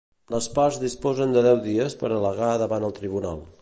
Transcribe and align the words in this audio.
Les 0.35 0.47
parts 0.55 0.79
disposen 0.85 1.37
de 1.37 1.45
deu 1.49 1.61
dies 1.69 1.99
per 2.03 2.11
al·legar 2.19 2.53
davant 2.67 2.91
el 2.93 2.99
tribunal. 3.03 3.51